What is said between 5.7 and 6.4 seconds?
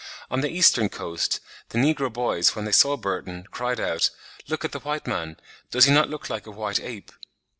he not look